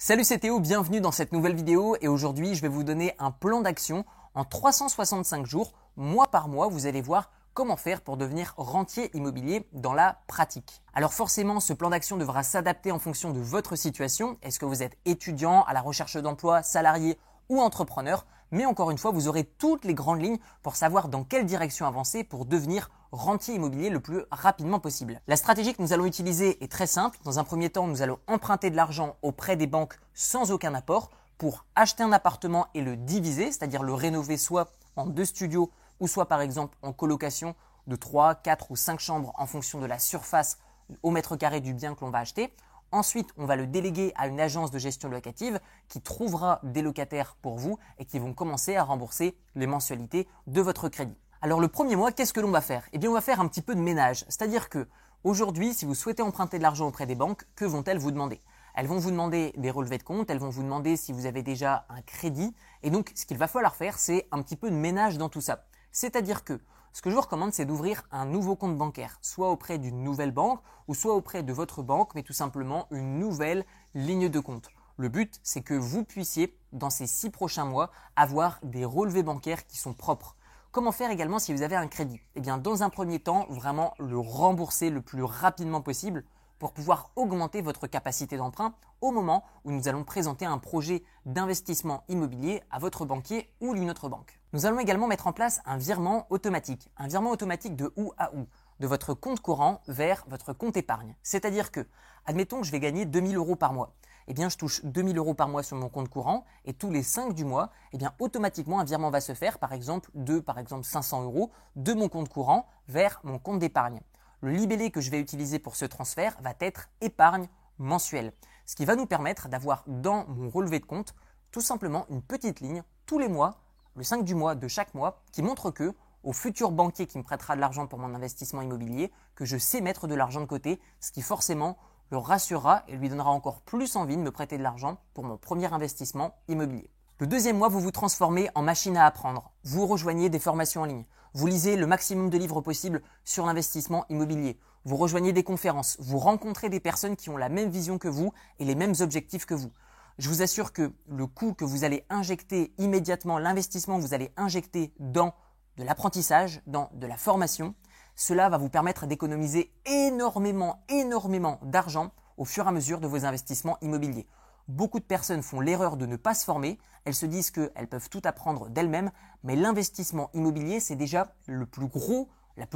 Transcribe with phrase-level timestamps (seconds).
[0.00, 3.32] Salut c'est Théo, bienvenue dans cette nouvelle vidéo et aujourd'hui je vais vous donner un
[3.32, 4.04] plan d'action
[4.36, 9.66] en 365 jours, mois par mois, vous allez voir comment faire pour devenir rentier immobilier
[9.72, 10.82] dans la pratique.
[10.94, 14.38] Alors forcément, ce plan d'action devra s'adapter en fonction de votre situation.
[14.42, 17.18] Est-ce que vous êtes étudiant, à la recherche d'emploi, salarié
[17.48, 18.24] ou entrepreneur?
[18.52, 21.86] Mais encore une fois, vous aurez toutes les grandes lignes pour savoir dans quelle direction
[21.86, 25.20] avancer pour devenir rentier immobilier le plus rapidement possible.
[25.26, 27.18] La stratégie que nous allons utiliser est très simple.
[27.24, 31.10] Dans un premier temps, nous allons emprunter de l'argent auprès des banques sans aucun apport
[31.38, 36.08] pour acheter un appartement et le diviser, c'est-à-dire le rénover soit en deux studios ou
[36.08, 37.54] soit par exemple en colocation
[37.86, 40.58] de 3, 4 ou 5 chambres en fonction de la surface
[41.02, 42.52] au mètre carré du bien que l'on va acheter.
[42.90, 47.36] Ensuite, on va le déléguer à une agence de gestion locative qui trouvera des locataires
[47.42, 51.16] pour vous et qui vont commencer à rembourser les mensualités de votre crédit.
[51.40, 52.88] Alors le premier mois, qu'est-ce que l'on va faire?
[52.92, 54.24] Eh bien, on va faire un petit peu de ménage.
[54.28, 54.88] C'est-à-dire que
[55.22, 58.40] aujourd'hui, si vous souhaitez emprunter de l'argent auprès des banques, que vont-elles vous demander?
[58.74, 61.44] Elles vont vous demander des relevés de compte, elles vont vous demander si vous avez
[61.44, 62.56] déjà un crédit.
[62.82, 65.40] Et donc, ce qu'il va falloir faire, c'est un petit peu de ménage dans tout
[65.40, 65.66] ça.
[65.92, 66.60] C'est-à-dire que
[66.92, 70.32] ce que je vous recommande, c'est d'ouvrir un nouveau compte bancaire, soit auprès d'une nouvelle
[70.32, 73.64] banque, ou soit auprès de votre banque, mais tout simplement une nouvelle
[73.94, 74.70] ligne de compte.
[74.96, 79.68] Le but, c'est que vous puissiez, dans ces six prochains mois, avoir des relevés bancaires
[79.68, 80.34] qui sont propres.
[80.78, 82.20] Comment faire également si vous avez un crédit?
[82.36, 86.22] Eh bien, dans un premier temps, vraiment le rembourser le plus rapidement possible
[86.60, 92.04] pour pouvoir augmenter votre capacité d'emprunt au moment où nous allons présenter un projet d'investissement
[92.06, 94.38] immobilier à votre banquier ou une autre banque.
[94.52, 98.32] Nous allons également mettre en place un virement automatique, un virement automatique de où à
[98.36, 98.46] où,
[98.78, 101.16] de votre compte courant vers votre compte épargne.
[101.24, 101.88] C'est-à-dire que,
[102.24, 103.96] admettons que je vais gagner 2000 euros par mois.
[104.28, 107.02] Eh bien, je touche 2000 euros par mois sur mon compte courant et tous les
[107.02, 110.84] 5 du mois, eh automatiquement, un virement va se faire, par exemple, de, par exemple,
[110.84, 114.00] 500 euros de mon compte courant vers mon compte d'épargne
[114.40, 118.32] le libellé que je vais utiliser pour ce transfert va être épargne mensuelle.
[118.66, 121.14] Ce qui va nous permettre d'avoir dans mon relevé de compte
[121.50, 123.60] tout simplement une petite ligne tous les mois,
[123.96, 127.22] le 5 du mois de chaque mois, qui montre que au futur banquier qui me
[127.22, 130.80] prêtera de l'argent pour mon investissement immobilier, que je sais mettre de l'argent de côté,
[131.00, 131.78] ce qui forcément
[132.10, 135.36] le rassurera et lui donnera encore plus envie de me prêter de l'argent pour mon
[135.36, 136.90] premier investissement immobilier.
[137.18, 139.52] Le deuxième mois, vous vous transformez en machine à apprendre.
[139.64, 141.04] Vous rejoignez des formations en ligne.
[141.34, 144.58] Vous lisez le maximum de livres possibles sur l'investissement immobilier.
[144.84, 145.96] Vous rejoignez des conférences.
[145.98, 149.44] Vous rencontrez des personnes qui ont la même vision que vous et les mêmes objectifs
[149.44, 149.72] que vous.
[150.18, 154.32] Je vous assure que le coût que vous allez injecter immédiatement, l'investissement que vous allez
[154.36, 155.34] injecter dans
[155.76, 157.74] de l'apprentissage, dans de la formation,
[158.18, 163.24] cela va vous permettre d'économiser énormément, énormément d'argent au fur et à mesure de vos
[163.24, 164.26] investissements immobiliers.
[164.66, 168.10] Beaucoup de personnes font l'erreur de ne pas se former, elles se disent qu'elles peuvent
[168.10, 169.12] tout apprendre d'elles-mêmes,
[169.44, 171.86] mais l'investissement immobilier, c'est déjà la plus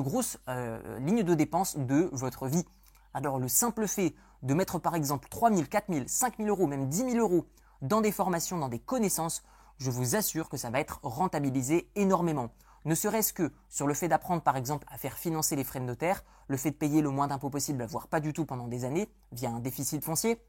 [0.03, 2.65] grosse euh, ligne de dépense de votre vie.
[3.13, 4.15] Alors le simple fait
[4.45, 7.47] de mettre par exemple 3 000, 4 000, 5 000 euros, même 10 000 euros
[7.83, 9.43] dans des formations, dans des connaissances,
[9.79, 12.51] je vous assure que ça va être rentabilisé énormément.
[12.85, 15.85] Ne serait-ce que sur le fait d'apprendre par exemple à faire financer les frais de
[15.85, 18.85] notaire, le fait de payer le moins d'impôts possible, voire pas du tout pendant des
[18.85, 20.41] années, via un déficit foncier,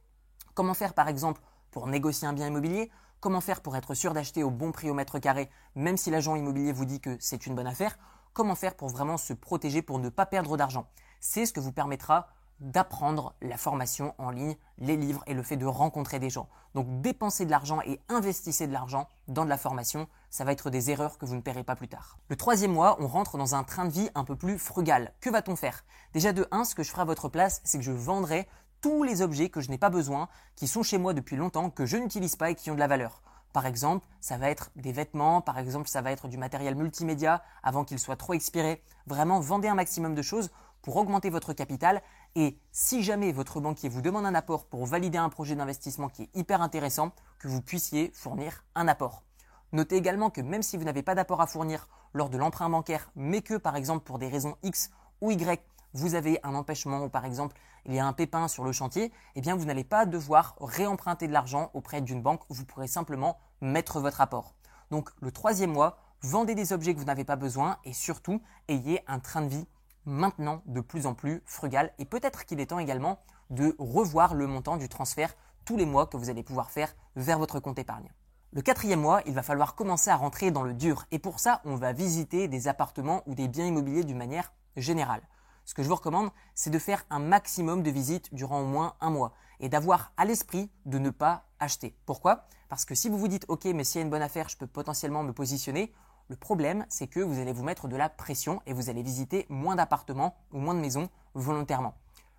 [0.54, 1.42] Comment faire par exemple
[1.72, 4.94] pour négocier un bien immobilier Comment faire pour être sûr d'acheter au bon prix au
[4.94, 7.98] mètre carré, même si l'agent immobilier vous dit que c'est une bonne affaire
[8.34, 10.88] Comment faire pour vraiment se protéger pour ne pas perdre d'argent?
[11.20, 12.28] C'est ce que vous permettra
[12.60, 16.48] d'apprendre la formation en ligne, les livres et le fait de rencontrer des gens.
[16.76, 20.70] Donc dépenser de l'argent et investissez de l'argent dans de la formation, ça va être
[20.70, 22.18] des erreurs que vous ne paierez pas plus tard.
[22.30, 25.14] Le troisième mois, on rentre dans un train de vie un peu plus frugal.
[25.20, 25.84] Que va-t-on faire?
[26.14, 28.48] Déjà de 1, ce que je ferai à votre place, c'est que je vendrai
[28.82, 31.86] tous les objets que je n'ai pas besoin, qui sont chez moi depuis longtemps, que
[31.86, 33.22] je n'utilise pas et qui ont de la valeur.
[33.54, 37.44] Par exemple, ça va être des vêtements, par exemple, ça va être du matériel multimédia
[37.62, 38.84] avant qu'il soit trop expiré.
[39.06, 40.50] Vraiment, vendez un maximum de choses
[40.82, 42.02] pour augmenter votre capital
[42.36, 46.24] et si jamais votre banquier vous demande un apport pour valider un projet d'investissement qui
[46.24, 49.24] est hyper intéressant, que vous puissiez fournir un apport.
[49.72, 53.12] Notez également que même si vous n'avez pas d'apport à fournir lors de l'emprunt bancaire,
[53.16, 54.92] mais que par exemple pour des raisons X
[55.22, 55.62] ou Y,
[55.94, 57.56] vous avez un empêchement ou par exemple
[57.86, 61.28] il y a un pépin sur le chantier, eh bien vous n'allez pas devoir réemprunter
[61.28, 64.56] de l'argent auprès d'une banque, vous pourrez simplement mettre votre apport.
[64.90, 69.02] Donc le troisième mois, vendez des objets que vous n'avez pas besoin et surtout ayez
[69.08, 69.68] un train de vie
[70.06, 73.20] maintenant de plus en plus frugal et peut-être qu'il est temps également
[73.50, 75.36] de revoir le montant du transfert
[75.66, 78.12] tous les mois que vous allez pouvoir faire vers votre compte épargne.
[78.52, 81.62] Le quatrième mois, il va falloir commencer à rentrer dans le dur et pour ça,
[81.66, 85.22] on va visiter des appartements ou des biens immobiliers d'une manière générale
[85.66, 88.96] ce que je vous recommande, c'est de faire un maximum de visites durant au moins
[89.02, 91.96] un mois et d'avoir à l'esprit de ne pas acheter.
[92.06, 92.48] Pourquoi?
[92.70, 94.58] Parce que si vous vous dites ok mais s'il y a une bonne affaire, je
[94.58, 95.94] peux potentiellement me positionner,
[96.34, 99.46] le problème c'est que vous allez vous mettre de la pression et vous allez visiter
[99.50, 101.94] moins d'appartements ou moins de maisons volontairement.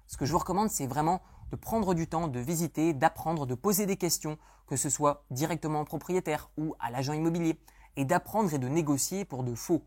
[0.08, 3.54] Ce que je vous recommande, c'est vraiment de prendre du temps, de visiter, d'apprendre, de
[3.54, 4.36] poser des questions,
[4.66, 7.56] que ce soit directement au propriétaire ou à l'agent immobilier,
[7.94, 9.84] et d'apprendre et de négocier pour de faux.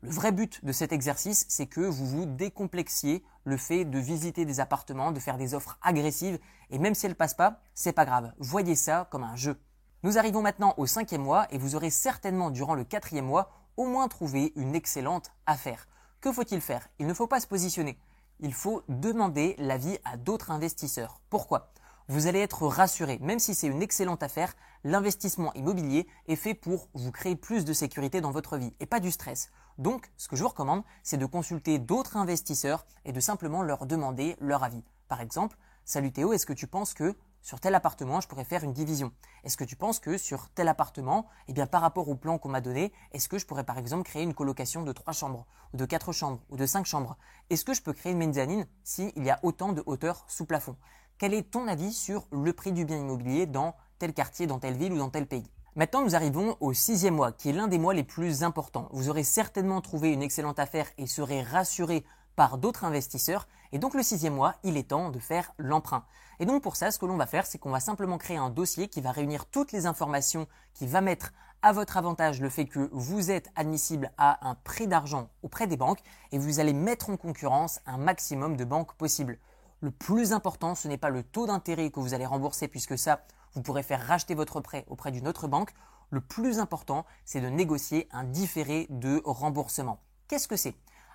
[0.00, 4.46] Le vrai but de cet exercice, c'est que vous vous décomplexiez le fait de visiter
[4.46, 6.38] des appartements, de faire des offres agressives,
[6.70, 8.32] et même si elles passent pas, c'est pas grave.
[8.38, 9.58] Voyez ça comme un jeu.
[10.04, 13.84] Nous arrivons maintenant au cinquième mois et vous aurez certainement durant le quatrième mois au
[13.84, 15.86] moins trouvé une excellente affaire.
[16.20, 16.88] Que faut-il faire?
[16.98, 17.96] Il ne faut pas se positionner.
[18.40, 21.20] Il faut demander l'avis à d'autres investisseurs.
[21.30, 21.70] Pourquoi?
[22.08, 26.88] Vous allez être rassuré, même si c'est une excellente affaire, l'investissement immobilier est fait pour
[26.94, 29.52] vous créer plus de sécurité dans votre vie et pas du stress.
[29.78, 33.86] Donc, ce que je vous recommande, c'est de consulter d'autres investisseurs et de simplement leur
[33.86, 34.82] demander leur avis.
[35.06, 38.62] Par exemple, Salut Théo, est-ce que tu penses que sur tel appartement, je pourrais faire
[38.62, 39.12] une division
[39.44, 42.60] Est-ce que tu penses que sur tel appartement, eh par rapport au plan qu'on m'a
[42.60, 45.84] donné, est-ce que je pourrais par exemple créer une colocation de trois chambres, ou de
[45.84, 47.16] quatre chambres, ou de cinq chambres?
[47.50, 50.76] Est-ce que je peux créer une mezzanine s'il y a autant de hauteur sous plafond?
[51.18, 54.76] Quel est ton avis sur le prix du bien immobilier dans tel quartier, dans telle
[54.76, 55.50] ville ou dans tel pays?
[55.74, 58.88] Maintenant, nous arrivons au sixième mois, qui est l'un des mois les plus importants.
[58.92, 62.04] Vous aurez certainement trouvé une excellente affaire et serez rassuré
[62.36, 63.48] par d'autres investisseurs.
[63.72, 66.04] Et donc le sixième mois, il est temps de faire l'emprunt.
[66.40, 68.50] Et donc pour ça, ce que l'on va faire, c'est qu'on va simplement créer un
[68.50, 71.32] dossier qui va réunir toutes les informations, qui va mettre
[71.62, 75.76] à votre avantage le fait que vous êtes admissible à un prêt d'argent auprès des
[75.76, 76.02] banques
[76.32, 79.38] et vous allez mettre en concurrence un maximum de banques possibles.
[79.80, 83.24] Le plus important, ce n'est pas le taux d'intérêt que vous allez rembourser puisque ça,
[83.54, 85.72] vous pourrez faire racheter votre prêt auprès d'une autre banque.
[86.10, 90.00] Le plus important, c'est de négocier un différé de remboursement.
[90.28, 90.74] Qu'est-ce que c'est?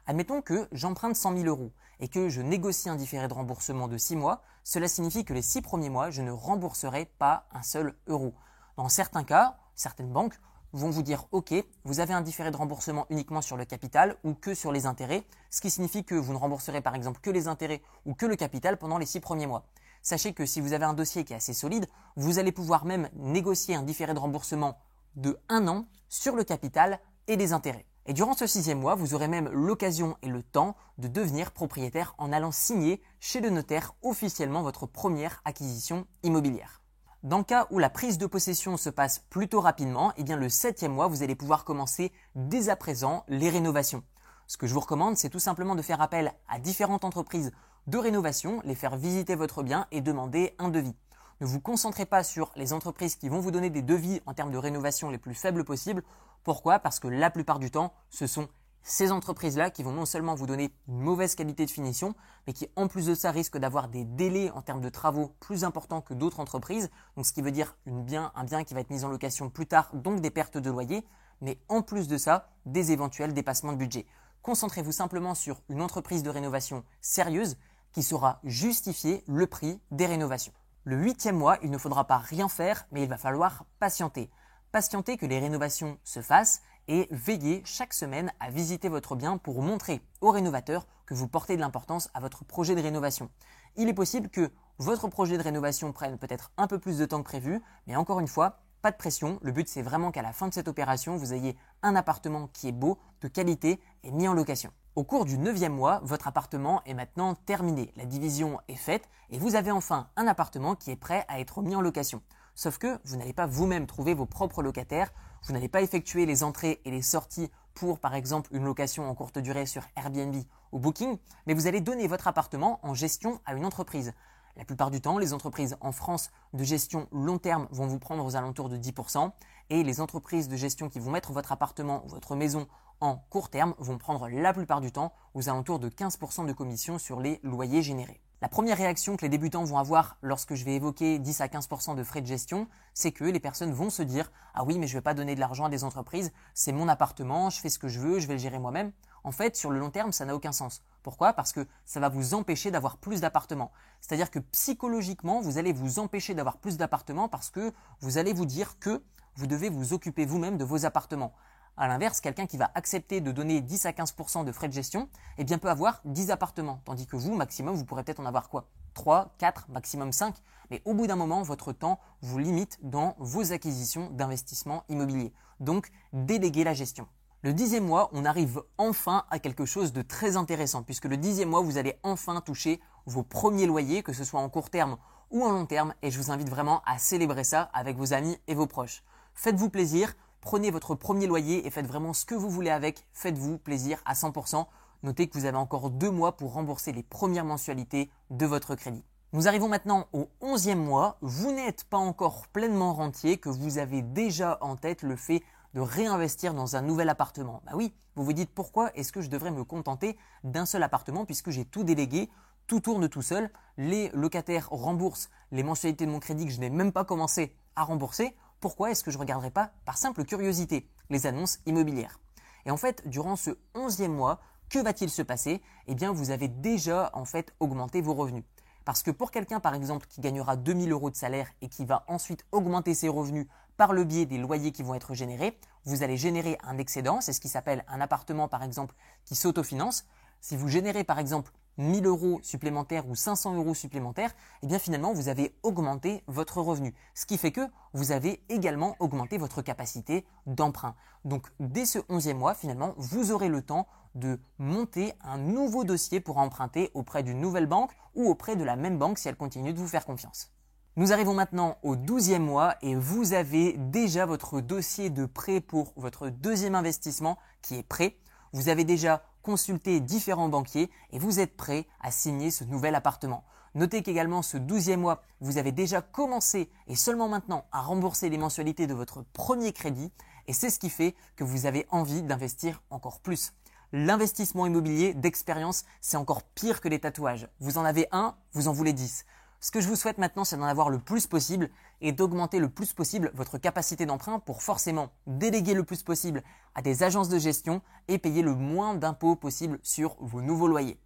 [0.10, 3.98] Admettons que j'emprunte 100 000 euros et que je négocie un différé de remboursement de
[3.98, 7.94] 6 mois, cela signifie que les 6 premiers mois, je ne rembourserai pas un seul
[8.08, 8.34] euro.
[8.78, 10.40] Dans certains cas, certaines banques
[10.72, 14.34] vont vous dire OK, vous avez un différé de remboursement uniquement sur le capital ou
[14.34, 17.50] que sur les intérêts, ce qui signifie que vous ne rembourserez par exemple que les
[17.50, 19.66] intérêts ou que le capital pendant les 6 premiers mois.
[20.04, 23.10] Sachez que si vous avez un dossier qui est assez solide, vous allez pouvoir même
[23.18, 24.78] négocier un différé de remboursement
[25.18, 27.86] de 1 an sur le capital et les intérêts.
[28.10, 32.16] Et durant ce sixième mois, vous aurez même l'occasion et le temps de devenir propriétaire
[32.18, 36.82] en allant signer chez le notaire officiellement votre première acquisition immobilière.
[37.24, 40.48] Dans le cas où la prise de possession se passe plutôt rapidement, eh bien le
[40.48, 44.04] septième mois, vous allez pouvoir commencer dès à présent les rénovations.
[44.48, 47.52] Ce que je vous recommande, c'est tout simplement de faire appel à différentes entreprises
[47.88, 50.96] de rénovation, les faire visiter votre bien et demander un devis.
[51.40, 54.52] Ne vous concentrez pas sur les entreprises qui vont vous donner des devis en termes
[54.52, 56.04] de rénovation les plus faibles possibles.
[56.48, 56.80] Pourquoi?
[56.80, 58.48] Parce que la plupart du temps, ce sont
[58.82, 62.16] ces entreprises-là qui vont non seulement vous donner une mauvaise qualité de finition,
[62.48, 65.66] mais qui en plus de ça risquent d'avoir des délais en termes de travaux plus
[65.66, 66.90] importants que d'autres entreprises.
[67.18, 69.90] Donc ce qui veut dire un bien qui va être mis en location plus tard,
[69.94, 71.06] donc des pertes de loyer,
[71.42, 74.06] mais en plus de ça, des éventuels dépassements de budget.
[74.42, 77.58] Concentrez-vous simplement sur une entreprise de rénovation sérieuse
[77.92, 80.54] qui saura justifier le prix des rénovations.
[80.86, 84.30] Le huitième mois, il ne faudra pas rien faire, mais il va falloir patienter.
[84.72, 89.62] Patienter que les rénovations se fassent et veiller chaque semaine à visiter votre bien pour
[89.62, 93.30] montrer aux rénovateurs que vous portez de l'importance à votre projet de rénovation.
[93.78, 97.20] Il est possible que votre projet de rénovation prenne peut-être un peu plus de temps
[97.24, 99.40] que prévu, mais encore une fois, pas de pression.
[99.42, 102.68] Le but, c'est vraiment qu'à la fin de cette opération, vous ayez un appartement qui
[102.68, 104.72] est beau, de qualité et mis en location.
[104.96, 107.94] Au cours du neuvième mois, votre appartement est maintenant terminé.
[107.96, 111.62] La division est faite et vous avez enfin un appartement qui est prêt à être
[111.62, 112.22] mis en location.
[112.58, 116.44] Sauf que vous n'allez pas vous-même trouver vos propres locataires, vous n'allez pas effectuer les
[116.44, 120.36] entrées et les sorties pour par exemple une location en courte durée sur Airbnb
[120.72, 124.12] ou Booking, mais vous allez donner votre appartement en gestion à une entreprise.
[124.56, 128.26] La plupart du temps, les entreprises en France de gestion long terme vont vous prendre
[128.26, 129.32] aux alentours de 10%
[129.70, 132.68] et les entreprises de gestion qui vont mettre votre appartement ou votre maison
[133.02, 136.98] en court terme vont prendre la plupart du temps aux alentours de 15% de commission
[136.98, 138.20] sur les loyers générés.
[138.40, 141.96] La première réaction que les débutants vont avoir lorsque je vais évoquer 10 à 15%
[141.96, 144.94] de frais de gestion, c'est que les personnes vont se dire Ah oui, mais je
[144.94, 147.80] ne vais pas donner de l'argent à des entreprises, c'est mon appartement, je fais ce
[147.80, 148.92] que je veux, je vais le gérer moi-même.
[149.24, 150.84] En fait, sur le long terme, ça n'a aucun sens.
[151.02, 151.34] Pourquoi?
[151.34, 153.72] Parce que ça va vous empêcher d'avoir plus d'appartements.
[154.02, 158.46] C'est-à-dire que psychologiquement, vous allez vous empêcher d'avoir plus d'appartements parce que vous allez vous
[158.46, 159.02] dire que
[159.36, 161.34] vous devez vous occuper vous-même de vos appartements.
[161.80, 165.10] À l'inverse, quelqu'un qui va accepter de donner 10 à 15% de frais de gestion,
[165.38, 166.82] eh bien peut avoir 10 appartements.
[166.86, 168.66] Tandis que vous, maximum, vous pourrez peut-être en avoir quoi?
[168.96, 170.34] 3, 4, maximum 5.
[170.72, 175.32] Mais au bout d'un moment, votre temps vous limite dans vos acquisitions d'investissement immobilier.
[175.60, 177.08] Donc, déléguez la gestion.
[177.44, 181.50] Le dixième mois, on arrive enfin à quelque chose de très intéressant, puisque le dixième
[181.50, 184.98] mois, vous allez enfin toucher vos premiers loyers, que ce soit en court terme
[185.30, 188.36] ou en long terme, et je vous invite vraiment à célébrer ça avec vos amis
[188.48, 189.04] et vos proches.
[189.36, 193.06] Faites-vous plaisir, prenez votre premier loyer et faites vraiment ce que vous voulez avec.
[193.14, 194.66] Faites-vous plaisir à 100%.
[195.04, 199.04] Notez que vous avez encore deux mois pour rembourser les premières mensualités de votre crédit.
[199.34, 204.02] Nous arrivons maintenant au 11e mois, vous n'êtes pas encore pleinement rentier, que vous avez
[204.02, 207.62] déjà en tête le fait de réinvestir dans un nouvel appartement.
[207.66, 211.26] Bah oui, vous vous dites pourquoi est-ce que je devrais me contenter d'un seul appartement
[211.26, 212.30] puisque j'ai tout délégué,
[212.68, 216.70] tout tourne tout seul, les locataires remboursent les mensualités de mon crédit que je n'ai
[216.70, 220.90] même pas commencé à rembourser, pourquoi est-ce que je ne regarderai pas par simple curiosité
[221.10, 222.20] les annonces immobilières?
[222.66, 225.62] Et en fait, durant ce 11e mois, que va-t-il se passer?
[225.88, 228.44] Eh bien, vous avez déjà en fait augmenté vos revenus.
[228.84, 232.04] Parce que pour quelqu'un, par exemple, qui gagnera 2000 euros de salaire et qui va
[232.08, 233.48] ensuite augmenter ses revenus
[233.78, 237.22] par le biais des loyers qui vont être générés, vous allez générer un excédent.
[237.22, 238.96] C'est ce qui s'appelle un appartement, par exemple,
[239.26, 240.06] qui s'autofinance.
[240.42, 245.14] Si vous générez, par exemple, 1000 euros supplémentaires ou 500 euros supplémentaires, eh bien finalement
[245.14, 246.94] vous avez augmenté votre revenu.
[247.14, 250.96] Ce qui fait que vous avez également augmenté votre capacité d'emprunt.
[251.26, 256.20] Donc dès ce 11e mois, finalement, vous aurez le temps de monter un nouveau dossier
[256.20, 259.74] pour emprunter auprès d'une nouvelle banque ou auprès de la même banque si elle continue
[259.74, 260.52] de vous faire confiance.
[260.96, 265.94] Nous arrivons maintenant au 12e mois et vous avez déjà votre dossier de prêt pour
[265.96, 268.18] votre deuxième investissement qui est prêt.
[268.52, 273.46] Vous avez déjà consulté différents banquiers et vous êtes prêt à signer ce nouvel appartement.
[273.76, 278.38] Notez qu'également ce 12e mois, vous avez déjà commencé et seulement maintenant à rembourser les
[278.38, 280.12] mensualités de votre premier crédit
[280.48, 283.54] et c'est ce qui fait que vous avez envie d'investir encore plus.
[283.94, 287.48] L'investissement immobilier d'expérience, c'est encore pire que les tatouages.
[287.62, 289.26] Vous en avez un, vous en voulez 10.
[289.60, 292.70] Ce que je vous souhaite maintenant, c'est d'en avoir le plus possible et d'augmenter le
[292.70, 296.44] plus possible votre capacité d'emprunt pour forcément déléguer le plus possible
[296.76, 301.00] à des agences de gestion et payer le moins d'impôts possible sur vos nouveaux loyers.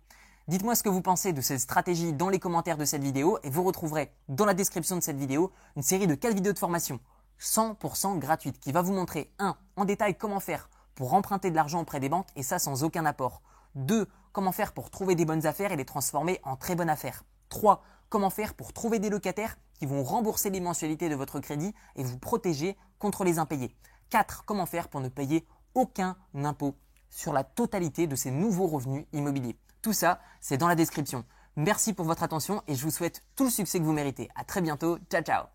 [0.50, 3.50] Dites-moi ce que vous pensez de cette stratégie dans les commentaires de cette vidéo et
[3.50, 7.00] vous retrouverez dans la description de cette vidéo une série de 4 vidéos de formation
[7.40, 9.56] 100% gratuites qui va vous montrer 1.
[9.78, 13.06] en détail comment faire pour emprunter de l'argent auprès des banques et ça sans aucun
[13.06, 13.42] apport.
[13.76, 14.10] 2.
[14.34, 17.24] Comment faire pour trouver des bonnes affaires et les transformer en très bonnes affaires.
[17.48, 17.82] 3.
[18.12, 22.04] Comment faire pour trouver des locataires qui vont rembourser les mensualités de votre crédit et
[22.04, 23.74] vous protéger contre les impayés.
[24.10, 24.44] 4.
[24.46, 26.76] Comment faire pour ne payer aucun impôt
[27.10, 29.58] sur la totalité de ces nouveaux revenus immobiliers?
[29.82, 31.24] Tout ça, c'est dans la description.
[31.56, 34.28] Merci pour votre attention et je vous souhaite tout le succès que vous méritez.
[34.36, 34.98] À très bientôt.
[35.10, 35.46] Ciao ciao.